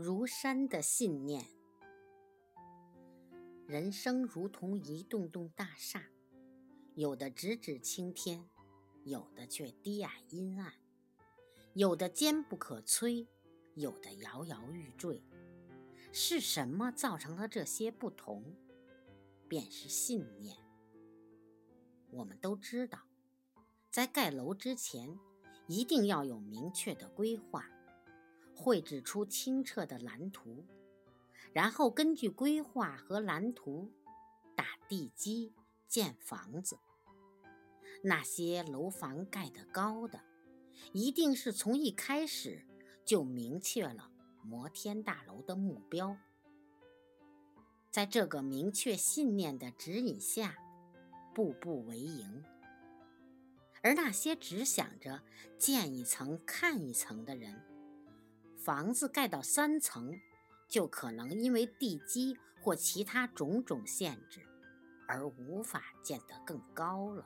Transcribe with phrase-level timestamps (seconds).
[0.00, 1.44] 如山的信念。
[3.66, 6.04] 人生如同一栋栋大厦，
[6.94, 8.48] 有的直指青天，
[9.02, 10.70] 有的却低矮阴暗；
[11.74, 13.26] 有的坚不可摧，
[13.74, 15.20] 有的摇摇欲坠。
[16.12, 18.54] 是什么造成了这些不同？
[19.48, 20.56] 便是信念。
[22.10, 23.00] 我们都知道，
[23.90, 25.18] 在盖楼之前，
[25.66, 27.68] 一定要有明确的规划。
[28.58, 30.66] 绘制出清澈的蓝图，
[31.52, 33.92] 然后根据规划和蓝图
[34.56, 35.54] 打地基
[35.86, 36.76] 建房子。
[38.02, 40.20] 那些楼房盖得高的，
[40.92, 42.66] 一定是从一开始
[43.04, 44.10] 就明确了
[44.42, 46.16] 摩天大楼的目标。
[47.92, 50.56] 在这个明确信念的指引下，
[51.32, 52.42] 步步为营。
[53.82, 55.22] 而那些只想着
[55.56, 57.62] 建一层看一层的人，
[58.58, 60.20] 房子盖到三层，
[60.68, 64.40] 就可能因为地基或其他种种限制，
[65.06, 67.24] 而无法建得更高了。